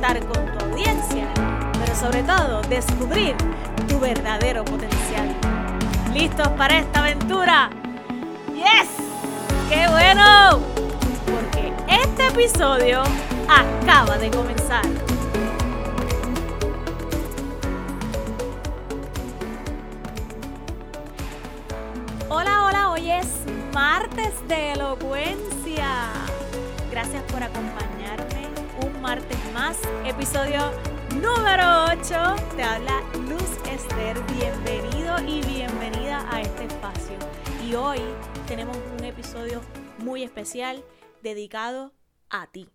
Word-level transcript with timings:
conectar 0.00 0.26
con 0.26 0.58
tu 0.58 0.64
audiencia, 0.64 1.28
pero 1.78 1.94
sobre 1.94 2.22
todo 2.22 2.62
descubrir 2.62 3.36
tu 3.88 3.98
verdadero 3.98 4.64
potencial. 4.64 5.28
¿Listos 6.14 6.48
para 6.48 6.78
esta 6.78 7.00
aventura? 7.00 7.70
¡Yes! 8.54 8.88
¡Qué 9.68 9.86
bueno! 9.88 10.60
Porque 11.26 11.72
este 11.86 12.28
episodio 12.28 13.02
acaba 13.48 14.16
de 14.16 14.30
comenzar. 14.30 14.84
Hola, 22.28 22.64
hola, 22.64 22.90
hoy 22.90 23.10
es 23.10 23.26
martes 23.74 24.32
de 24.48 24.72
elocuencia. 24.72 26.08
Gracias 26.90 27.22
por 27.24 27.42
acompañarme 27.42 28.29
martes 29.00 29.38
más, 29.54 29.78
episodio 30.04 30.60
número 31.14 31.86
8. 31.86 32.36
Te 32.54 32.62
habla 32.62 33.00
Luz 33.28 33.50
Esther, 33.66 34.20
bienvenido 34.34 35.18
y 35.26 35.40
bienvenida 35.42 36.28
a 36.30 36.42
este 36.42 36.64
espacio. 36.64 37.16
Y 37.64 37.74
hoy 37.74 37.98
tenemos 38.46 38.76
un 38.76 39.04
episodio 39.04 39.62
muy 39.98 40.22
especial 40.22 40.84
dedicado 41.22 41.94
a 42.28 42.48
ti. 42.48 42.68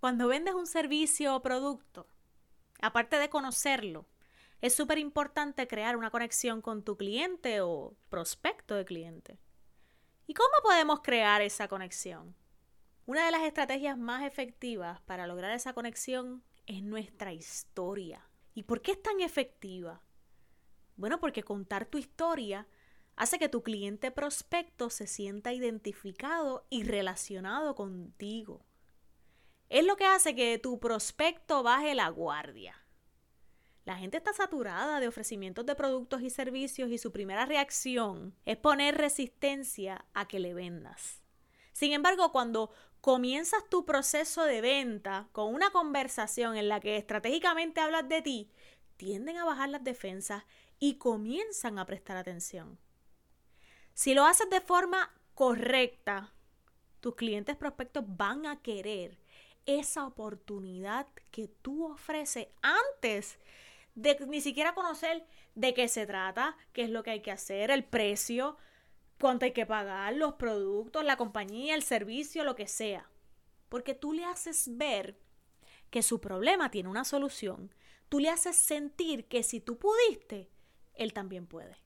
Cuando 0.00 0.26
vendes 0.26 0.54
un 0.54 0.66
servicio 0.66 1.36
o 1.36 1.42
producto, 1.42 2.08
aparte 2.80 3.20
de 3.20 3.30
conocerlo, 3.30 4.06
es 4.60 4.74
súper 4.74 4.98
importante 4.98 5.68
crear 5.68 5.96
una 5.96 6.10
conexión 6.10 6.60
con 6.60 6.82
tu 6.82 6.96
cliente 6.96 7.60
o 7.60 7.94
prospecto 8.08 8.74
de 8.74 8.84
cliente. 8.84 9.38
¿Y 10.26 10.34
cómo 10.34 10.50
podemos 10.64 11.00
crear 11.00 11.42
esa 11.42 11.68
conexión? 11.68 12.34
Una 13.12 13.26
de 13.26 13.30
las 13.30 13.42
estrategias 13.42 13.98
más 13.98 14.22
efectivas 14.22 15.02
para 15.02 15.26
lograr 15.26 15.52
esa 15.52 15.74
conexión 15.74 16.42
es 16.64 16.82
nuestra 16.82 17.34
historia. 17.34 18.26
¿Y 18.54 18.62
por 18.62 18.80
qué 18.80 18.92
es 18.92 19.02
tan 19.02 19.20
efectiva? 19.20 20.00
Bueno, 20.96 21.20
porque 21.20 21.42
contar 21.42 21.84
tu 21.84 21.98
historia 21.98 22.66
hace 23.14 23.38
que 23.38 23.50
tu 23.50 23.62
cliente 23.62 24.12
prospecto 24.12 24.88
se 24.88 25.06
sienta 25.06 25.52
identificado 25.52 26.66
y 26.70 26.84
relacionado 26.84 27.74
contigo. 27.74 28.64
Es 29.68 29.84
lo 29.84 29.96
que 29.96 30.06
hace 30.06 30.34
que 30.34 30.56
tu 30.56 30.80
prospecto 30.80 31.62
baje 31.62 31.94
la 31.94 32.08
guardia. 32.08 32.82
La 33.84 33.98
gente 33.98 34.16
está 34.16 34.32
saturada 34.32 35.00
de 35.00 35.08
ofrecimientos 35.08 35.66
de 35.66 35.74
productos 35.74 36.22
y 36.22 36.30
servicios 36.30 36.90
y 36.90 36.96
su 36.96 37.12
primera 37.12 37.44
reacción 37.44 38.34
es 38.46 38.56
poner 38.56 38.96
resistencia 38.96 40.06
a 40.14 40.26
que 40.26 40.40
le 40.40 40.54
vendas. 40.54 41.22
Sin 41.72 41.92
embargo, 41.92 42.32
cuando 42.32 42.70
comienzas 43.02 43.68
tu 43.68 43.84
proceso 43.84 44.44
de 44.44 44.60
venta 44.60 45.28
con 45.32 45.52
una 45.52 45.70
conversación 45.70 46.56
en 46.56 46.68
la 46.68 46.78
que 46.78 46.96
estratégicamente 46.96 47.80
hablas 47.80 48.08
de 48.08 48.22
ti, 48.22 48.50
tienden 48.96 49.38
a 49.38 49.44
bajar 49.44 49.68
las 49.70 49.82
defensas 49.82 50.44
y 50.78 50.94
comienzan 50.94 51.80
a 51.80 51.84
prestar 51.84 52.16
atención. 52.16 52.78
Si 53.92 54.14
lo 54.14 54.24
haces 54.24 54.48
de 54.50 54.60
forma 54.60 55.12
correcta, 55.34 56.32
tus 57.00 57.16
clientes 57.16 57.56
prospectos 57.56 58.04
van 58.06 58.46
a 58.46 58.62
querer 58.62 59.18
esa 59.66 60.06
oportunidad 60.06 61.08
que 61.32 61.48
tú 61.48 61.84
ofreces 61.92 62.46
antes 62.62 63.40
de 63.96 64.16
ni 64.28 64.40
siquiera 64.40 64.74
conocer 64.74 65.26
de 65.56 65.74
qué 65.74 65.88
se 65.88 66.06
trata, 66.06 66.56
qué 66.72 66.84
es 66.84 66.90
lo 66.90 67.02
que 67.02 67.10
hay 67.10 67.20
que 67.20 67.32
hacer, 67.32 67.72
el 67.72 67.82
precio, 67.82 68.56
cuánto 69.22 69.44
hay 69.44 69.52
que 69.52 69.66
pagar, 69.66 70.14
los 70.16 70.34
productos, 70.34 71.04
la 71.04 71.16
compañía, 71.16 71.76
el 71.76 71.84
servicio, 71.84 72.42
lo 72.42 72.56
que 72.56 72.66
sea. 72.66 73.08
Porque 73.68 73.94
tú 73.94 74.12
le 74.12 74.24
haces 74.24 74.76
ver 74.76 75.16
que 75.90 76.02
su 76.02 76.20
problema 76.20 76.72
tiene 76.72 76.88
una 76.88 77.04
solución. 77.04 77.72
Tú 78.08 78.18
le 78.18 78.30
haces 78.30 78.56
sentir 78.56 79.28
que 79.28 79.44
si 79.44 79.60
tú 79.60 79.78
pudiste, 79.78 80.50
él 80.94 81.12
también 81.12 81.46
puede. 81.46 81.76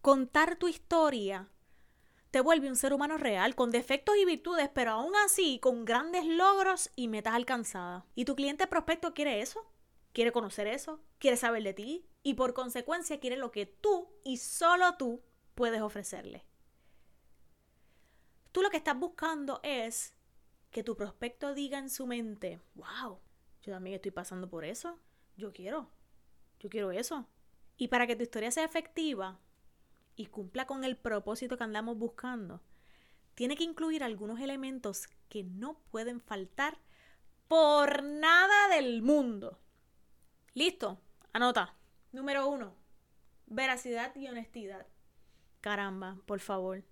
Contar 0.00 0.56
tu 0.56 0.66
historia 0.66 1.50
te 2.30 2.40
vuelve 2.40 2.70
un 2.70 2.76
ser 2.76 2.94
humano 2.94 3.18
real, 3.18 3.54
con 3.54 3.70
defectos 3.70 4.16
y 4.16 4.24
virtudes, 4.24 4.70
pero 4.74 4.92
aún 4.92 5.12
así 5.26 5.58
con 5.60 5.84
grandes 5.84 6.24
logros 6.24 6.90
y 6.96 7.08
metas 7.08 7.34
alcanzadas. 7.34 8.02
¿Y 8.14 8.24
tu 8.24 8.34
cliente 8.34 8.66
prospecto 8.66 9.12
quiere 9.12 9.42
eso? 9.42 9.70
quiere 10.14 10.32
conocer 10.32 10.66
eso, 10.68 11.00
quiere 11.18 11.36
saber 11.36 11.62
de 11.62 11.74
ti 11.74 12.06
y 12.22 12.34
por 12.34 12.54
consecuencia 12.54 13.20
quiere 13.20 13.36
lo 13.36 13.50
que 13.50 13.66
tú 13.66 14.08
y 14.22 14.38
solo 14.38 14.94
tú 14.96 15.20
puedes 15.54 15.80
ofrecerle. 15.80 16.44
Tú 18.52 18.62
lo 18.62 18.70
que 18.70 18.76
estás 18.76 18.98
buscando 18.98 19.60
es 19.62 20.14
que 20.70 20.84
tu 20.84 20.96
prospecto 20.96 21.54
diga 21.54 21.78
en 21.78 21.90
su 21.90 22.06
mente, 22.06 22.60
wow, 22.74 23.18
yo 23.62 23.72
también 23.72 23.96
estoy 23.96 24.10
pasando 24.10 24.48
por 24.48 24.64
eso, 24.64 24.98
yo 25.36 25.52
quiero, 25.52 25.90
yo 26.60 26.68
quiero 26.68 26.92
eso. 26.92 27.28
Y 27.76 27.88
para 27.88 28.06
que 28.06 28.16
tu 28.16 28.22
historia 28.22 28.50
sea 28.50 28.64
efectiva 28.64 29.40
y 30.16 30.26
cumpla 30.26 30.66
con 30.66 30.84
el 30.84 30.96
propósito 30.96 31.56
que 31.56 31.64
andamos 31.64 31.98
buscando, 31.98 32.60
tiene 33.34 33.56
que 33.56 33.64
incluir 33.64 34.04
algunos 34.04 34.40
elementos 34.40 35.08
que 35.28 35.42
no 35.42 35.80
pueden 35.90 36.20
faltar 36.20 36.78
por 37.48 38.02
nada 38.02 38.68
del 38.68 39.02
mundo. 39.02 39.58
Listo, 40.54 41.00
anota. 41.32 41.76
Número 42.12 42.46
uno, 42.46 42.76
veracidad 43.46 44.14
y 44.14 44.28
honestidad. 44.28 44.86
Caramba, 45.64 46.18
por 46.26 46.40
favor. 46.40 46.84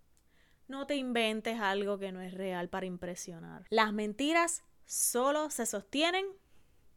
No 0.66 0.86
te 0.86 0.96
inventes 0.96 1.60
algo 1.60 1.98
que 1.98 2.10
no 2.10 2.22
es 2.22 2.32
real 2.32 2.70
para 2.70 2.86
impresionar. 2.86 3.66
Las 3.68 3.92
mentiras 3.92 4.64
solo 4.86 5.50
se 5.50 5.66
sostienen 5.66 6.24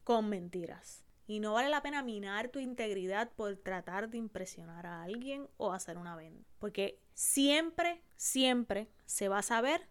con 0.06 0.30
mentiras. 0.30 1.04
Y 1.28 1.42
no 1.42 1.52
vale 1.52 1.68
la 1.68 1.82
pena 1.82 2.02
minar 2.02 2.48
tu 2.48 2.60
integridad 2.60 3.30
por 3.30 3.58
tratar 3.58 4.10
de 4.10 4.18
impresionar 4.18 4.86
a 4.86 5.04
alguien 5.04 5.50
o 5.58 5.74
hacer 5.74 5.98
una 5.98 6.16
venta. 6.16 6.50
Porque 6.60 6.98
siempre, 7.14 8.02
siempre 8.16 8.90
se 9.06 9.28
va 9.28 9.40
a 9.40 9.44
saber 9.44 9.90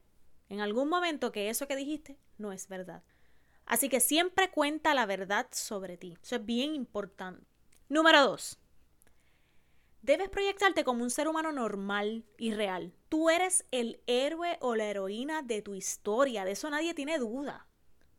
en 0.49 0.63
algún 0.63 0.89
momento 0.89 1.33
que 1.33 1.51
eso 1.51 1.69
que 1.69 1.77
dijiste 1.77 2.19
no 2.39 2.51
es 2.51 2.67
verdad. 2.67 3.03
Así 3.67 3.91
que 3.91 4.01
siempre 4.01 4.51
cuenta 4.51 4.95
la 4.95 5.05
verdad 5.05 5.49
sobre 5.51 5.99
ti. 5.99 6.17
Eso 6.23 6.37
es 6.37 6.47
bien 6.47 6.75
importante. 6.75 7.45
Número 7.91 8.23
dos. 8.23 8.59
Debes 10.05 10.29
proyectarte 10.29 10.85
como 10.85 11.03
un 11.03 11.09
ser 11.09 11.29
humano 11.29 11.51
normal 11.51 12.27
y 12.37 12.53
real. 12.53 12.93
Tú 13.09 13.31
eres 13.31 13.65
el 13.71 14.03
héroe 14.07 14.59
o 14.61 14.77
la 14.77 14.85
heroína 14.85 15.41
de 15.41 15.63
tu 15.63 15.75
historia. 15.75 16.45
De 16.45 16.51
eso 16.51 16.69
nadie 16.69 16.93
tiene 16.93 17.17
duda. 17.17 17.67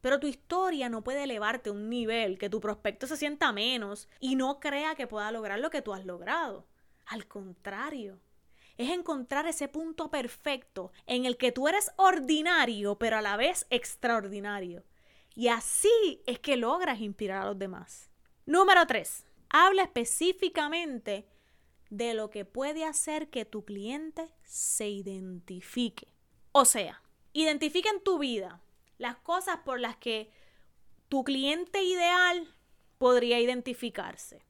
Pero 0.02 0.20
tu 0.20 0.26
historia 0.26 0.90
no 0.90 1.04
puede 1.04 1.26
elevarte 1.26 1.70
a 1.70 1.74
un 1.74 1.88
nivel 1.88 2.40
que 2.40 2.50
tu 2.50 2.60
prospecto 2.60 3.06
se 3.06 3.18
sienta 3.18 3.52
menos 3.52 4.10
y 4.20 4.36
no 4.36 4.60
crea 4.60 4.96
que 4.96 5.06
pueda 5.06 5.32
lograr 5.32 5.60
lo 5.60 5.70
que 5.70 5.84
tú 5.84 5.94
has 5.94 6.04
logrado. 6.08 6.66
Al 7.06 7.28
contrario, 7.28 8.20
es 8.78 8.90
encontrar 8.90 9.46
ese 9.46 9.68
punto 9.68 10.10
perfecto 10.10 10.92
en 11.06 11.26
el 11.26 11.38
que 11.38 11.52
tú 11.52 11.68
eres 11.68 11.92
ordinario, 11.98 12.98
pero 12.98 13.18
a 13.18 13.22
la 13.22 13.38
vez 13.38 13.68
extraordinario. 13.70 14.84
Y 15.36 15.50
así 15.50 16.24
es 16.26 16.40
que 16.40 16.58
logras 16.58 17.00
inspirar 17.00 17.44
a 17.44 17.46
los 17.46 17.60
demás. 17.60 18.10
Número 18.48 18.88
3. 18.88 19.28
Habla 19.50 19.84
específicamente 19.84 21.28
de 21.90 22.14
lo 22.14 22.30
que 22.30 22.46
puede 22.46 22.86
hacer 22.86 23.30
que 23.30 23.46
tu 23.46 23.66
cliente 23.66 24.32
se 24.44 24.90
identifique. 24.90 26.08
O 26.52 26.66
sea, 26.66 27.02
identifica 27.34 27.90
en 27.90 28.04
tu 28.04 28.20
vida 28.20 28.62
las 28.98 29.18
cosas 29.18 29.60
por 29.66 29.80
las 29.80 29.98
que 29.98 30.32
tu 31.10 31.24
cliente 31.24 31.84
ideal 31.84 32.48
podría 32.98 33.40
identificarse. 33.40 34.46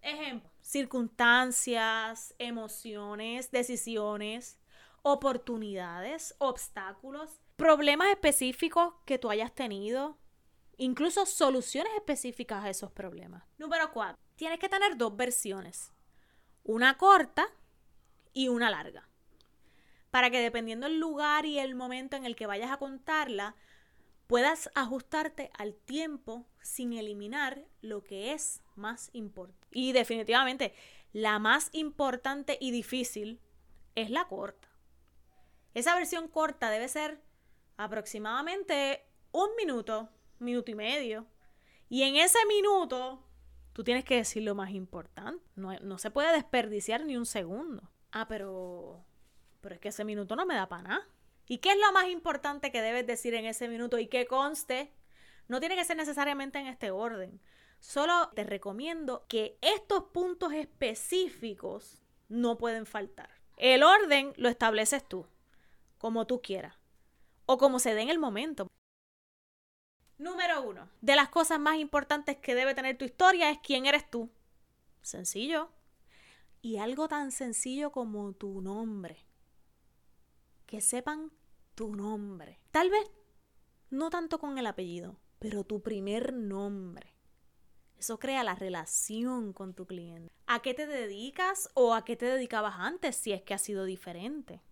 Ejemplo, 0.00 0.50
circunstancias, 0.60 2.34
emociones, 2.38 3.50
decisiones, 3.50 4.58
oportunidades, 5.02 6.34
obstáculos 6.38 7.40
problemas 7.56 8.08
específicos 8.08 8.94
que 9.04 9.18
tú 9.18 9.30
hayas 9.30 9.54
tenido, 9.54 10.18
incluso 10.76 11.26
soluciones 11.26 11.92
específicas 11.94 12.64
a 12.64 12.70
esos 12.70 12.90
problemas. 12.90 13.44
Número 13.58 13.92
cuatro, 13.92 14.20
tienes 14.34 14.58
que 14.58 14.68
tener 14.68 14.96
dos 14.96 15.16
versiones, 15.16 15.92
una 16.64 16.96
corta 16.96 17.46
y 18.32 18.48
una 18.48 18.70
larga, 18.70 19.08
para 20.10 20.30
que 20.30 20.40
dependiendo 20.40 20.86
del 20.86 20.98
lugar 20.98 21.46
y 21.46 21.58
el 21.58 21.74
momento 21.74 22.16
en 22.16 22.24
el 22.24 22.36
que 22.36 22.46
vayas 22.46 22.70
a 22.70 22.78
contarla, 22.78 23.56
puedas 24.26 24.70
ajustarte 24.74 25.50
al 25.58 25.74
tiempo 25.74 26.46
sin 26.62 26.92
eliminar 26.92 27.64
lo 27.80 28.02
que 28.02 28.32
es 28.32 28.62
más 28.76 29.10
importante. 29.12 29.66
Y 29.70 29.92
definitivamente, 29.92 30.74
la 31.12 31.38
más 31.38 31.68
importante 31.72 32.56
y 32.60 32.70
difícil 32.70 33.40
es 33.94 34.10
la 34.10 34.26
corta. 34.28 34.68
Esa 35.74 35.94
versión 35.94 36.28
corta 36.28 36.70
debe 36.70 36.88
ser 36.88 37.20
aproximadamente 37.76 39.04
un 39.32 39.50
minuto, 39.56 40.08
minuto 40.38 40.70
y 40.70 40.74
medio. 40.74 41.26
Y 41.88 42.02
en 42.02 42.16
ese 42.16 42.38
minuto, 42.46 43.22
tú 43.72 43.84
tienes 43.84 44.04
que 44.04 44.16
decir 44.16 44.42
lo 44.42 44.54
más 44.54 44.70
importante. 44.70 45.44
No, 45.56 45.78
no 45.80 45.98
se 45.98 46.10
puede 46.10 46.32
desperdiciar 46.32 47.04
ni 47.04 47.16
un 47.16 47.26
segundo. 47.26 47.90
Ah, 48.10 48.26
pero. 48.28 49.04
Pero 49.60 49.74
es 49.74 49.80
que 49.80 49.88
ese 49.88 50.04
minuto 50.04 50.36
no 50.36 50.46
me 50.46 50.54
da 50.54 50.68
para 50.68 50.82
nada. 50.82 51.08
¿Y 51.46 51.58
qué 51.58 51.70
es 51.70 51.78
lo 51.78 51.92
más 51.92 52.08
importante 52.08 52.72
que 52.72 52.82
debes 52.82 53.06
decir 53.06 53.34
en 53.34 53.46
ese 53.46 53.68
minuto 53.68 53.98
y 53.98 54.06
que 54.06 54.26
conste? 54.26 54.92
No 55.48 55.60
tiene 55.60 55.76
que 55.76 55.84
ser 55.84 55.96
necesariamente 55.96 56.58
en 56.58 56.66
este 56.66 56.90
orden. 56.90 57.40
Solo 57.78 58.30
te 58.34 58.44
recomiendo 58.44 59.24
que 59.28 59.58
estos 59.60 60.04
puntos 60.12 60.52
específicos 60.52 62.02
no 62.28 62.56
pueden 62.56 62.86
faltar. 62.86 63.30
El 63.56 63.82
orden 63.82 64.32
lo 64.36 64.48
estableces 64.48 65.06
tú, 65.06 65.26
como 65.98 66.26
tú 66.26 66.40
quieras, 66.40 66.76
o 67.44 67.58
como 67.58 67.78
se 67.78 67.94
dé 67.94 68.02
en 68.02 68.08
el 68.08 68.18
momento. 68.18 68.68
Número 70.22 70.62
uno, 70.62 70.88
de 71.00 71.16
las 71.16 71.30
cosas 71.30 71.58
más 71.58 71.78
importantes 71.78 72.36
que 72.36 72.54
debe 72.54 72.76
tener 72.76 72.96
tu 72.96 73.04
historia 73.04 73.50
es 73.50 73.58
quién 73.58 73.86
eres 73.86 74.08
tú. 74.08 74.30
Sencillo. 75.00 75.68
Y 76.60 76.76
algo 76.76 77.08
tan 77.08 77.32
sencillo 77.32 77.90
como 77.90 78.32
tu 78.32 78.60
nombre. 78.60 79.26
Que 80.66 80.80
sepan 80.80 81.32
tu 81.74 81.96
nombre. 81.96 82.60
Tal 82.70 82.88
vez 82.88 83.10
no 83.90 84.10
tanto 84.10 84.38
con 84.38 84.58
el 84.58 84.66
apellido, 84.68 85.18
pero 85.40 85.64
tu 85.64 85.82
primer 85.82 86.32
nombre. 86.32 87.16
Eso 87.98 88.20
crea 88.20 88.44
la 88.44 88.54
relación 88.54 89.52
con 89.52 89.74
tu 89.74 89.88
cliente. 89.88 90.32
¿A 90.46 90.62
qué 90.62 90.72
te 90.72 90.86
dedicas 90.86 91.68
o 91.74 91.94
a 91.94 92.04
qué 92.04 92.14
te 92.14 92.26
dedicabas 92.26 92.76
antes 92.78 93.16
si 93.16 93.32
es 93.32 93.42
que 93.42 93.54
ha 93.54 93.58
sido 93.58 93.84
diferente? 93.84 94.62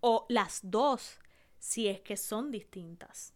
O 0.00 0.24
las 0.30 0.60
dos 0.62 1.18
si 1.58 1.88
es 1.88 2.00
que 2.00 2.16
son 2.16 2.50
distintas. 2.50 3.33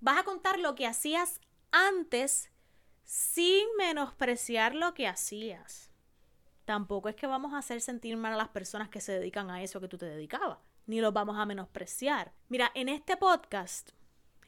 Vas 0.00 0.18
a 0.18 0.24
contar 0.24 0.58
lo 0.58 0.74
que 0.74 0.86
hacías 0.86 1.40
antes 1.72 2.50
sin 3.04 3.66
menospreciar 3.76 4.74
lo 4.74 4.94
que 4.94 5.06
hacías. 5.06 5.90
Tampoco 6.64 7.10
es 7.10 7.16
que 7.16 7.26
vamos 7.26 7.52
a 7.52 7.58
hacer 7.58 7.82
sentir 7.82 8.16
mal 8.16 8.32
a 8.32 8.36
las 8.36 8.48
personas 8.48 8.88
que 8.88 9.00
se 9.00 9.12
dedican 9.12 9.50
a 9.50 9.62
eso 9.62 9.80
que 9.80 9.88
tú 9.88 9.98
te 9.98 10.06
dedicabas, 10.06 10.58
ni 10.86 11.00
los 11.00 11.12
vamos 11.12 11.36
a 11.36 11.44
menospreciar. 11.44 12.32
Mira, 12.48 12.70
en 12.74 12.88
este 12.88 13.18
podcast, 13.18 13.90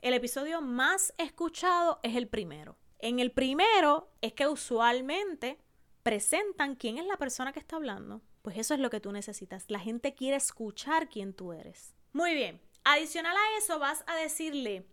el 0.00 0.14
episodio 0.14 0.62
más 0.62 1.12
escuchado 1.18 2.00
es 2.02 2.16
el 2.16 2.28
primero. 2.28 2.78
En 2.98 3.18
el 3.18 3.30
primero 3.30 4.10
es 4.22 4.32
que 4.32 4.46
usualmente 4.46 5.58
presentan 6.02 6.76
quién 6.76 6.96
es 6.96 7.06
la 7.06 7.18
persona 7.18 7.52
que 7.52 7.60
está 7.60 7.76
hablando. 7.76 8.22
Pues 8.40 8.56
eso 8.56 8.72
es 8.72 8.80
lo 8.80 8.88
que 8.88 9.00
tú 9.00 9.12
necesitas. 9.12 9.64
La 9.68 9.80
gente 9.80 10.14
quiere 10.14 10.36
escuchar 10.36 11.08
quién 11.08 11.34
tú 11.34 11.52
eres. 11.52 11.94
Muy 12.12 12.34
bien. 12.34 12.60
Adicional 12.84 13.36
a 13.36 13.58
eso 13.58 13.78
vas 13.78 14.02
a 14.06 14.16
decirle 14.16 14.86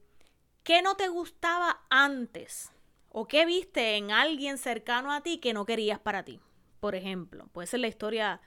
qué 0.63 0.81
no 0.81 0.95
te 0.95 1.07
gustaba 1.07 1.81
antes 1.89 2.71
o 3.09 3.27
qué 3.27 3.45
viste 3.45 3.97
en 3.97 4.11
alguien 4.11 4.57
cercano 4.57 5.11
a 5.11 5.21
ti 5.21 5.39
que 5.39 5.53
no 5.53 5.65
querías 5.65 5.99
para 5.99 6.23
ti. 6.23 6.39
Por 6.79 6.95
ejemplo, 6.95 7.47
puede 7.51 7.67
ser 7.67 7.79
la 7.81 7.87
historia 7.87 8.41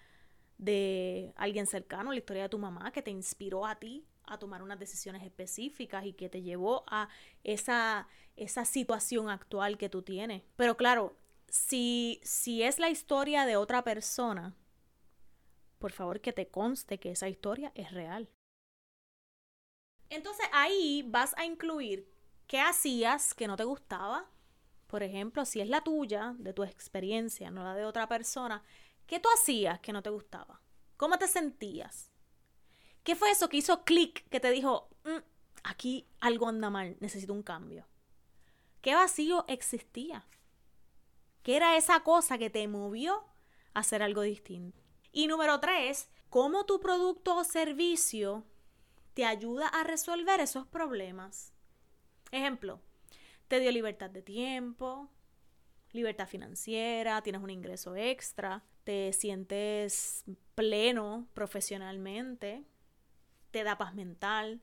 de 0.58 1.32
alguien 1.36 1.66
cercano, 1.66 2.12
la 2.12 2.18
historia 2.18 2.44
de 2.44 2.48
tu 2.48 2.58
mamá 2.58 2.92
que 2.92 3.02
te 3.02 3.10
inspiró 3.10 3.66
a 3.66 3.76
ti 3.76 4.06
a 4.24 4.38
tomar 4.38 4.62
unas 4.62 4.78
decisiones 4.78 5.22
específicas 5.22 6.04
y 6.06 6.12
que 6.12 6.28
te 6.28 6.42
llevó 6.42 6.84
a 6.86 7.08
esa, 7.42 8.06
esa 8.36 8.64
situación 8.64 9.28
actual 9.28 9.76
que 9.76 9.88
tú 9.88 10.02
tienes. 10.02 10.42
Pero 10.56 10.76
claro, 10.76 11.16
si, 11.48 12.20
si 12.22 12.62
es 12.62 12.78
la 12.78 12.88
historia 12.88 13.44
de 13.44 13.56
otra 13.56 13.82
persona, 13.82 14.54
por 15.78 15.92
favor 15.92 16.20
que 16.20 16.32
te 16.32 16.48
conste 16.48 16.98
que 16.98 17.10
esa 17.10 17.28
historia 17.28 17.72
es 17.74 17.90
real. 17.90 18.28
Entonces 20.12 20.44
ahí 20.52 21.02
vas 21.08 21.34
a 21.38 21.46
incluir 21.46 22.06
qué 22.46 22.60
hacías 22.60 23.32
que 23.32 23.46
no 23.46 23.56
te 23.56 23.64
gustaba. 23.64 24.28
Por 24.86 25.02
ejemplo, 25.02 25.46
si 25.46 25.62
es 25.62 25.68
la 25.70 25.82
tuya, 25.82 26.34
de 26.38 26.52
tu 26.52 26.64
experiencia, 26.64 27.50
no 27.50 27.64
la 27.64 27.74
de 27.74 27.86
otra 27.86 28.06
persona, 28.08 28.62
¿qué 29.06 29.18
tú 29.20 29.30
hacías 29.34 29.80
que 29.80 29.94
no 29.94 30.02
te 30.02 30.10
gustaba? 30.10 30.60
¿Cómo 30.98 31.16
te 31.16 31.28
sentías? 31.28 32.10
¿Qué 33.02 33.16
fue 33.16 33.30
eso 33.30 33.48
que 33.48 33.56
hizo 33.56 33.84
clic 33.84 34.28
que 34.28 34.38
te 34.38 34.50
dijo, 34.50 34.90
mm, 35.04 35.24
aquí 35.64 36.06
algo 36.20 36.46
anda 36.46 36.68
mal, 36.68 36.98
necesito 37.00 37.32
un 37.32 37.42
cambio? 37.42 37.86
¿Qué 38.82 38.94
vacío 38.94 39.46
existía? 39.48 40.26
¿Qué 41.42 41.56
era 41.56 41.78
esa 41.78 42.00
cosa 42.00 42.36
que 42.36 42.50
te 42.50 42.68
movió 42.68 43.24
a 43.72 43.80
hacer 43.80 44.02
algo 44.02 44.20
distinto? 44.20 44.82
Y 45.10 45.26
número 45.26 45.58
tres, 45.58 46.10
¿cómo 46.28 46.66
tu 46.66 46.80
producto 46.80 47.36
o 47.36 47.44
servicio 47.44 48.44
te 49.14 49.24
ayuda 49.24 49.68
a 49.68 49.84
resolver 49.84 50.40
esos 50.40 50.66
problemas? 50.66 51.52
Ejemplo, 52.30 52.80
te 53.48 53.60
dio 53.60 53.70
libertad 53.70 54.10
de 54.10 54.22
tiempo, 54.22 55.10
libertad 55.92 56.26
financiera, 56.26 57.22
tienes 57.22 57.42
un 57.42 57.50
ingreso 57.50 57.94
extra, 57.96 58.62
te 58.84 59.12
sientes 59.12 60.24
pleno 60.54 61.28
profesionalmente, 61.34 62.64
te 63.50 63.64
da 63.64 63.76
paz 63.76 63.94
mental, 63.94 64.62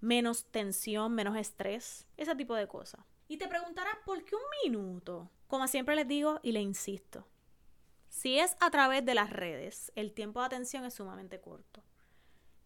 menos 0.00 0.46
tensión, 0.50 1.14
menos 1.14 1.36
estrés, 1.36 2.06
ese 2.16 2.34
tipo 2.34 2.54
de 2.54 2.68
cosas. 2.68 3.04
Y 3.28 3.38
te 3.38 3.48
preguntarás, 3.48 3.96
¿por 4.04 4.24
qué 4.24 4.34
un 4.34 4.42
minuto? 4.64 5.30
Como 5.46 5.66
siempre 5.68 5.96
les 5.96 6.08
digo 6.08 6.40
y 6.42 6.52
le 6.52 6.60
insisto, 6.60 7.26
si 8.08 8.38
es 8.38 8.56
a 8.60 8.70
través 8.70 9.04
de 9.04 9.14
las 9.14 9.30
redes, 9.30 9.92
el 9.94 10.12
tiempo 10.12 10.40
de 10.40 10.46
atención 10.46 10.84
es 10.84 10.94
sumamente 10.94 11.40
corto. 11.40 11.82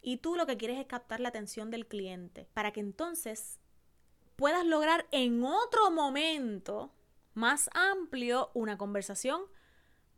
Y 0.02 0.18
tú 0.18 0.36
lo 0.36 0.46
que 0.46 0.56
quieres 0.56 0.78
es 0.78 0.86
captar 0.86 1.20
la 1.20 1.28
atención 1.28 1.70
del 1.70 1.86
cliente 1.86 2.48
para 2.54 2.72
que 2.72 2.80
entonces 2.80 3.60
puedas 4.36 4.64
lograr 4.64 5.06
en 5.10 5.44
otro 5.44 5.90
momento 5.90 6.92
más 7.34 7.68
amplio 7.74 8.50
una 8.54 8.78
conversación 8.78 9.42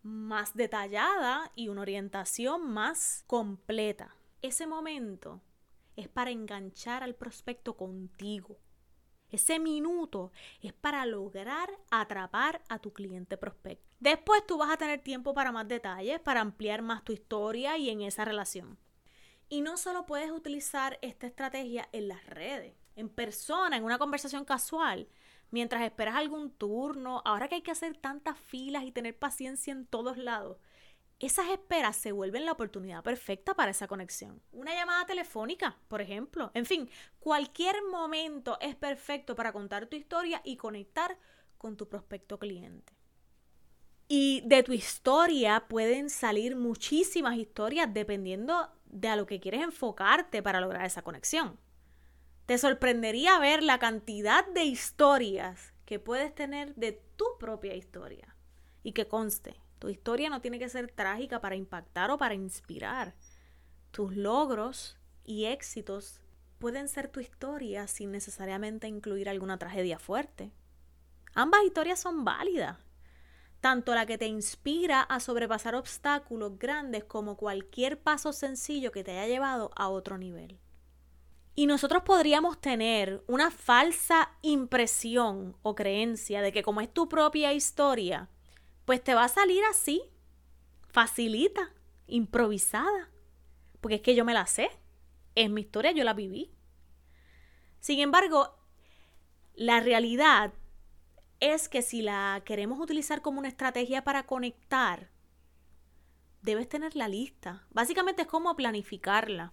más 0.02 0.54
detallada 0.54 1.52
y 1.54 1.68
una 1.68 1.82
orientación 1.82 2.72
más 2.72 3.24
completa 3.26 4.16
ese 4.42 4.66
momento 4.66 5.40
es 5.94 6.08
para 6.08 6.30
enganchar 6.30 7.04
al 7.04 7.14
prospecto 7.14 7.76
contigo. 7.76 8.58
Ese 9.30 9.58
minuto 9.58 10.32
es 10.60 10.72
para 10.72 11.06
lograr 11.06 11.70
atrapar 11.90 12.62
a 12.68 12.80
tu 12.80 12.92
cliente 12.92 13.38
prospecto. 13.38 13.88
Después 14.00 14.44
tú 14.46 14.58
vas 14.58 14.70
a 14.70 14.76
tener 14.76 15.00
tiempo 15.00 15.32
para 15.32 15.52
más 15.52 15.68
detalles, 15.68 16.20
para 16.20 16.40
ampliar 16.40 16.82
más 16.82 17.04
tu 17.04 17.12
historia 17.12 17.78
y 17.78 17.88
en 17.88 18.02
esa 18.02 18.24
relación. 18.24 18.76
Y 19.52 19.60
no 19.60 19.76
solo 19.76 20.06
puedes 20.06 20.30
utilizar 20.30 20.98
esta 21.02 21.26
estrategia 21.26 21.86
en 21.92 22.08
las 22.08 22.24
redes, 22.24 22.74
en 22.96 23.10
persona, 23.10 23.76
en 23.76 23.84
una 23.84 23.98
conversación 23.98 24.46
casual, 24.46 25.08
mientras 25.50 25.82
esperas 25.82 26.14
algún 26.16 26.50
turno, 26.52 27.20
ahora 27.26 27.48
que 27.48 27.56
hay 27.56 27.60
que 27.60 27.70
hacer 27.70 27.94
tantas 27.98 28.38
filas 28.38 28.84
y 28.84 28.92
tener 28.92 29.14
paciencia 29.14 29.72
en 29.72 29.84
todos 29.84 30.16
lados 30.16 30.56
esas 31.20 31.50
esperas 31.50 31.96
se 31.96 32.12
vuelven 32.12 32.46
la 32.46 32.52
oportunidad 32.52 33.04
perfecta 33.04 33.54
para 33.54 33.70
esa 33.70 33.86
conexión. 33.86 34.42
Una 34.50 34.74
llamada 34.74 35.06
telefónica, 35.06 35.76
por 35.86 36.00
ejemplo. 36.00 36.50
En 36.52 36.66
fin, 36.66 36.90
cualquier 37.20 37.76
momento 37.92 38.58
es 38.60 38.74
perfecto 38.74 39.36
para 39.36 39.52
contar 39.52 39.86
tu 39.86 39.96
historia 39.96 40.40
y 40.44 40.56
conectar 40.56 41.16
con 41.58 41.76
tu 41.76 41.88
prospecto 41.88 42.40
cliente. 42.40 42.92
Y 44.08 44.42
de 44.44 44.62
tu 44.62 44.72
historia 44.72 45.68
pueden 45.68 46.10
salir 46.10 46.56
muchísimas 46.56 47.36
historias 47.36 47.94
dependiendo 47.94 48.68
de 48.92 49.08
a 49.08 49.16
lo 49.16 49.26
que 49.26 49.40
quieres 49.40 49.62
enfocarte 49.62 50.42
para 50.42 50.60
lograr 50.60 50.86
esa 50.86 51.02
conexión. 51.02 51.58
Te 52.46 52.58
sorprendería 52.58 53.38
ver 53.40 53.62
la 53.62 53.78
cantidad 53.78 54.46
de 54.46 54.64
historias 54.64 55.72
que 55.84 55.98
puedes 55.98 56.34
tener 56.34 56.74
de 56.76 56.92
tu 57.16 57.24
propia 57.40 57.74
historia. 57.74 58.36
Y 58.84 58.92
que 58.92 59.08
conste, 59.08 59.56
tu 59.78 59.88
historia 59.88 60.30
no 60.30 60.40
tiene 60.40 60.58
que 60.58 60.68
ser 60.68 60.90
trágica 60.90 61.40
para 61.40 61.56
impactar 61.56 62.10
o 62.10 62.18
para 62.18 62.34
inspirar. 62.34 63.14
Tus 63.90 64.16
logros 64.16 64.98
y 65.24 65.46
éxitos 65.46 66.20
pueden 66.58 66.88
ser 66.88 67.08
tu 67.08 67.20
historia 67.20 67.86
sin 67.86 68.12
necesariamente 68.12 68.86
incluir 68.86 69.28
alguna 69.28 69.58
tragedia 69.58 69.98
fuerte. 69.98 70.52
Ambas 71.34 71.64
historias 71.64 71.98
son 71.98 72.24
válidas, 72.24 72.78
tanto 73.62 73.94
la 73.94 74.06
que 74.06 74.18
te 74.18 74.26
inspira 74.26 75.02
a 75.02 75.20
sobrepasar 75.20 75.76
obstáculos 75.76 76.58
grandes 76.58 77.04
como 77.04 77.36
cualquier 77.36 77.96
paso 77.96 78.32
sencillo 78.32 78.90
que 78.90 79.04
te 79.04 79.12
haya 79.12 79.28
llevado 79.28 79.70
a 79.76 79.88
otro 79.88 80.18
nivel. 80.18 80.58
Y 81.54 81.66
nosotros 81.66 82.02
podríamos 82.02 82.60
tener 82.60 83.22
una 83.28 83.52
falsa 83.52 84.32
impresión 84.42 85.56
o 85.62 85.76
creencia 85.76 86.42
de 86.42 86.50
que 86.50 86.64
como 86.64 86.80
es 86.80 86.92
tu 86.92 87.08
propia 87.08 87.52
historia, 87.52 88.28
pues 88.84 89.02
te 89.04 89.14
va 89.14 89.24
a 89.24 89.28
salir 89.28 89.62
así, 89.70 90.02
facilita, 90.88 91.72
improvisada, 92.08 93.10
porque 93.80 93.94
es 93.94 94.02
que 94.02 94.16
yo 94.16 94.24
me 94.24 94.34
la 94.34 94.46
sé, 94.46 94.70
es 95.36 95.48
mi 95.48 95.60
historia, 95.60 95.92
yo 95.92 96.02
la 96.02 96.14
viví. 96.14 96.50
Sin 97.78 98.00
embargo, 98.00 98.56
la 99.54 99.78
realidad 99.78 100.52
es 101.42 101.68
que 101.68 101.82
si 101.82 102.00
la 102.00 102.40
queremos 102.44 102.80
utilizar 102.80 103.20
como 103.20 103.38
una 103.38 103.48
estrategia 103.48 104.04
para 104.04 104.24
conectar, 104.24 105.10
debes 106.40 106.68
tenerla 106.68 107.08
lista. 107.08 107.66
Básicamente 107.70 108.22
es 108.22 108.28
como 108.28 108.56
planificarla 108.56 109.52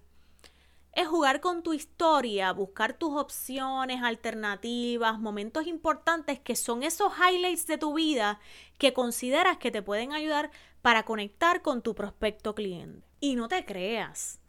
es 0.94 1.08
jugar 1.08 1.40
con 1.40 1.64
tu 1.64 1.74
historia, 1.74 2.52
buscar 2.52 2.94
tus 2.94 3.16
opciones, 3.16 4.02
alternativas, 4.04 5.20
momentos 5.20 5.68
importantes 5.68 6.40
que 6.40 6.56
son 6.56 6.84
esos 6.84 7.14
highlights 7.18 7.68
de 7.68 7.78
tu 7.78 7.94
vida 7.94 8.40
que 8.78 8.94
consideras 8.94 9.58
que 9.58 9.72
te 9.72 9.82
pueden 9.82 10.14
ayudar 10.14 10.52
para 10.82 11.04
conectar 11.04 11.62
con 11.62 11.82
tu 11.82 11.94
prospecto 11.94 12.56
cliente. 12.56 13.08
Y 13.20 13.36
no 13.36 13.48
te 13.48 13.66
creas, 13.66 14.40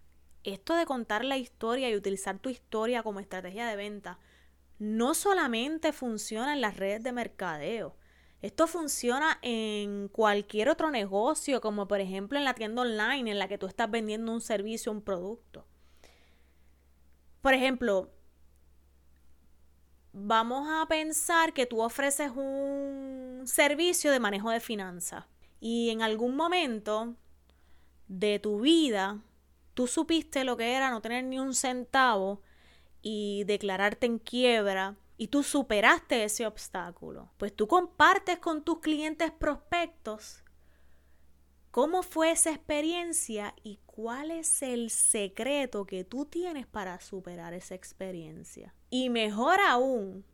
esto 0.43 0.75
de 0.75 0.87
contar 0.87 1.25
la 1.25 1.37
historia 1.37 1.91
y 1.91 1.97
utilizar 1.97 2.39
tu 2.39 2.49
historia 2.49 3.03
como 3.03 3.21
estrategia 3.21 3.67
de 3.67 3.77
venta 3.77 4.19
no 4.81 5.13
solamente 5.13 5.93
funciona 5.93 6.55
en 6.55 6.63
las 6.63 6.79
redes 6.79 7.03
de 7.03 7.13
mercadeo. 7.13 7.97
Esto 8.41 8.67
funciona 8.67 9.39
en 9.43 10.09
cualquier 10.09 10.71
otro 10.71 10.91
negocio, 10.91 11.61
como 11.61 11.87
por 11.87 12.01
ejemplo 12.01 12.39
en 12.39 12.47
la 12.47 12.55
tienda 12.55 12.81
online 12.81 13.31
en 13.31 13.39
la 13.39 13.47
que 13.47 13.59
tú 13.59 13.67
estás 13.67 13.91
vendiendo 13.91 14.33
un 14.33 14.41
servicio, 14.41 14.91
un 14.91 15.03
producto. 15.03 15.67
Por 17.43 17.53
ejemplo, 17.53 18.11
vamos 20.15 20.67
a 20.71 20.87
pensar 20.89 21.53
que 21.53 21.67
tú 21.67 21.83
ofreces 21.83 22.31
un 22.35 23.43
servicio 23.45 24.11
de 24.11 24.21
manejo 24.21 24.49
de 24.49 24.61
finanzas 24.61 25.27
y 25.61 25.91
en 25.91 26.01
algún 26.01 26.37
momento 26.37 27.17
de 28.09 28.39
tu 28.39 28.61
vida 28.61 29.23
tú 29.75 29.87
supiste 29.87 30.43
lo 30.45 30.57
que 30.57 30.73
era 30.73 30.91
no 30.91 31.03
tener 31.03 31.25
ni 31.25 31.39
un 31.39 31.55
centavo 31.55 32.41
y 33.03 33.45
declararte 33.45 34.07
en 34.07 34.19
quiebra 34.19 34.97
y 35.17 35.29
tú 35.29 35.43
superaste 35.43 36.25
ese 36.25 36.47
obstáculo, 36.47 37.31
pues 37.37 37.55
tú 37.55 37.69
compartes 37.69 38.39
con 38.39 38.63
tus 38.65 38.81
clientes 38.81 39.31
prospectos 39.31 40.43
cómo 41.71 42.03
fue 42.03 42.31
esa 42.31 42.51
experiencia 42.51 43.55
y 43.63 43.79
cuál 43.87 44.31
es 44.31 44.63
el 44.63 44.91
secreto 44.91 45.85
que 45.85 46.05
tú 46.05 46.25
tienes 46.25 46.67
para 46.67 47.01
superar 47.01 47.55
esa 47.55 47.75
experiencia. 47.75 48.75
Y 48.89 49.11
mejor 49.11 49.61
aún, 49.61 50.25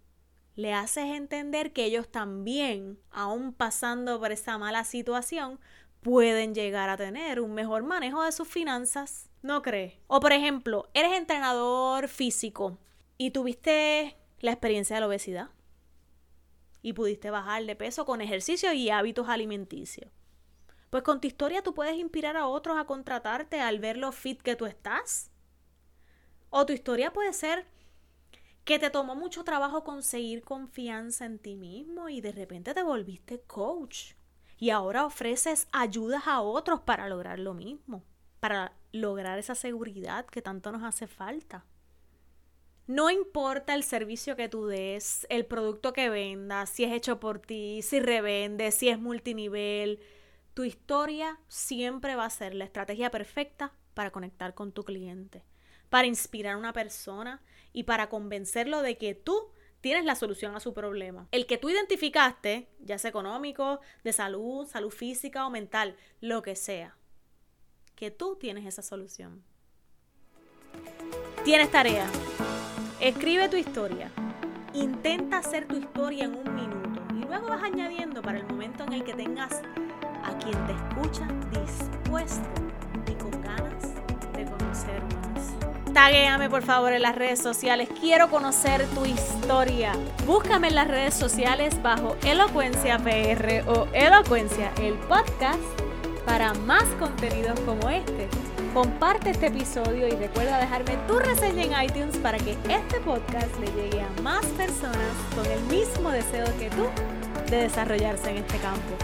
le 0.55 0.73
haces 0.73 1.05
entender 1.05 1.73
que 1.73 1.85
ellos 1.85 2.09
también, 2.09 2.99
aún 3.11 3.53
pasando 3.53 4.19
por 4.19 4.33
esa 4.33 4.57
mala 4.57 4.85
situación, 4.85 5.61
pueden 6.07 6.55
llegar 6.55 6.89
a 6.89 6.97
tener 6.97 7.41
un 7.41 7.53
mejor 7.53 7.83
manejo 7.83 8.23
de 8.23 8.31
sus 8.31 8.47
finanzas. 8.47 9.29
¿No 9.43 9.61
crees? 9.61 9.95
O 10.07 10.21
por 10.21 10.33
ejemplo, 10.33 10.89
eres 10.95 11.15
entrenador 11.15 12.07
físico 12.07 12.79
y 13.19 13.33
tuviste 13.33 14.17
la 14.39 14.53
experiencia 14.53 14.95
de 14.95 15.01
la 15.01 15.09
obesidad 15.09 15.51
y 16.81 16.93
pudiste 16.93 17.31
bajar 17.31 17.65
de 17.65 17.75
peso 17.75 18.07
con 18.07 18.21
ejercicio 18.21 18.73
y 18.73 18.89
hábitos 18.89 19.29
alimenticios. 19.29 20.13
Pues 20.91 21.03
con 21.03 21.21
tu 21.21 21.27
historia 21.27 21.65
tú 21.65 21.75
puedes 21.75 21.97
inspirar 21.97 22.37
a 22.37 22.47
otros 22.47 22.79
a 22.79 22.85
contratarte 22.85 23.61
al 23.61 23.81
ver 23.81 23.97
lo 23.97 24.13
fit 24.13 24.41
que 24.41 24.55
tú 24.55 24.67
estás. 24.67 25.33
O 26.51 26.67
tu 26.67 26.73
historia 26.73 27.13
puede 27.13 27.33
ser 27.33 27.67
que 28.65 28.79
te 28.79 28.91
tomó 28.91 29.17
mucho 29.17 29.43
trabajo 29.43 29.83
conseguir 29.83 30.45
confianza 30.45 31.25
en 31.25 31.41
ti 31.41 31.57
mismo 31.57 32.09
y 32.09 32.21
de 32.21 32.31
repente 32.31 32.75
te 32.75 32.85
volviste 32.85 33.41
coach 33.41 34.13
y 34.59 34.71
ahora 34.71 35.05
ofreces 35.05 35.69
ayudas 35.73 36.27
a 36.27 36.41
otros 36.41 36.81
para 36.81 37.09
lograr 37.09 37.39
lo 37.39 37.55
mismo 37.55 38.05
para 38.41 38.73
lograr 38.93 39.39
esa 39.39 39.55
seguridad 39.55 40.27
que 40.27 40.43
tanto 40.43 40.73
nos 40.73 40.85
hace 40.85 41.07
falta. 41.07 41.65
No 42.87 43.11
importa 43.11 43.75
el 43.75 43.83
servicio 43.83 44.37
que 44.37 44.49
tú 44.49 44.67
des, 44.67 45.27
el 45.31 45.45
producto 45.47 45.93
que 45.93 46.09
vendas, 46.09 46.71
si 46.71 46.85
es 46.85 46.93
hecho 46.93 47.19
por 47.19 47.41
ti, 47.41 47.83
si 47.83 47.99
revendes, 47.99 48.77
si 48.77 48.89
es 48.89 49.01
multinivel, 49.01 49.99
tu 50.55 50.63
historia 50.63 51.41
siempre 51.49 52.15
va 52.15 52.27
a 52.27 52.31
ser 52.31 52.55
la 52.55 52.65
estrategia 52.65 53.11
perfecta 53.11 53.73
para 53.95 54.13
conectar 54.13 54.55
con 54.55 54.71
tu 54.71 54.85
cliente, 54.85 55.43
para 55.91 56.07
inspirar 56.07 56.55
a 56.55 56.59
una 56.59 56.73
persona 56.73 57.43
y 57.73 57.83
para 57.83 58.09
convencerlo 58.09 58.83
de 58.83 58.97
que 58.97 59.17
tú 59.17 59.51
tienes 59.81 60.05
la 60.05 60.15
solución 60.15 60.55
a 60.57 60.61
su 60.61 60.75
problema. 60.75 61.29
El 61.33 61.47
que 61.47 61.59
tú 61.59 61.71
identificaste, 61.71 62.69
ya 62.81 62.99
sea 62.99 63.11
económico, 63.11 63.81
de 64.05 64.13
salud, 64.13 64.67
salud 64.67 64.91
física 64.91 65.47
o 65.47 65.51
mental, 65.51 65.97
lo 66.21 66.43
que 66.43 66.57
sea 66.57 66.97
que 67.97 68.11
tú 68.11 68.37
tienes 68.37 68.67
esa 68.67 68.83
solución. 68.83 69.43
Tienes 71.45 71.71
tarea. 71.71 72.07
Escribe 73.01 73.49
tu 73.49 73.57
historia. 73.57 74.13
Intenta 74.75 75.39
hacer 75.39 75.67
tu 75.67 75.77
historia 75.77 76.27
en 76.27 76.35
un 76.35 76.55
minuto 76.55 77.03
y 77.15 77.25
luego 77.27 77.49
vas 77.49 77.63
añadiendo 77.63 78.21
para 78.21 78.39
el 78.39 78.47
momento 78.47 78.85
en 78.85 78.93
el 78.93 79.05
que 79.05 79.15
tengas 79.15 79.63
a 80.23 80.37
quien 80.39 80.67
te 80.67 80.73
escucha 80.73 81.27
dispuesto 81.51 82.66
Taguéame 85.97 86.51
por 86.51 86.63
favor 86.63 86.93
en 86.93 87.01
las 87.01 87.17
redes 87.17 87.41
sociales. 87.41 87.89
Quiero 87.99 88.29
conocer 88.29 88.87
tu 88.89 89.07
historia. 89.07 89.93
Búscame 90.27 90.69
en 90.69 90.75
las 90.75 90.89
redes 90.89 91.15
sociales 91.15 91.83
bajo 91.83 92.19
Elocuencia 92.23 92.99
PR 92.99 93.67
o 93.67 93.89
Elocuencia 93.95 94.73
el 94.83 94.93
podcast 94.93 95.59
para 96.27 96.53
más 96.53 96.85
contenidos 97.01 97.59
como 97.61 97.89
este. 97.89 98.29
Comparte 98.75 99.31
este 99.31 99.47
episodio 99.47 100.07
y 100.07 100.11
recuerda 100.11 100.59
dejarme 100.59 100.99
tu 101.09 101.19
reseña 101.19 101.63
en 101.63 101.87
iTunes 101.87 102.19
para 102.19 102.37
que 102.37 102.59
este 102.69 103.01
podcast 103.01 103.59
le 103.59 103.73
llegue 103.73 104.03
a 104.03 104.21
más 104.21 104.45
personas 104.49 105.15
con 105.35 105.47
el 105.47 105.63
mismo 105.63 106.11
deseo 106.11 106.45
que 106.59 106.69
tú 106.69 106.89
de 107.49 107.57
desarrollarse 107.57 108.29
en 108.29 108.37
este 108.37 108.59
campo. 108.59 108.99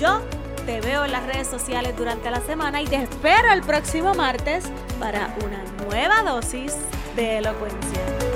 Yo 0.00 0.20
te 0.66 0.80
veo 0.80 1.04
en 1.04 1.12
las 1.12 1.24
redes 1.24 1.46
sociales 1.46 1.96
durante 1.96 2.28
la 2.32 2.40
semana 2.40 2.82
y 2.82 2.86
te 2.86 2.96
espero 2.96 3.52
el 3.52 3.62
próximo 3.62 4.12
martes 4.14 4.64
para 4.98 5.34
una 5.44 5.62
nueva 5.84 6.22
dosis 6.22 6.74
de 7.14 7.38
elocuencia. 7.38 8.35